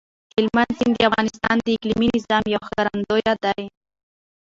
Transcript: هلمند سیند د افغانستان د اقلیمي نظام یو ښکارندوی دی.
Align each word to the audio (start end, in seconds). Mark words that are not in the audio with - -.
هلمند 0.35 0.71
سیند 0.77 0.95
د 0.97 0.99
افغانستان 1.09 1.55
د 1.63 1.67
اقلیمي 1.75 2.07
نظام 2.15 2.43
یو 2.53 2.61
ښکارندوی 2.67 3.21
دی. 3.43 3.65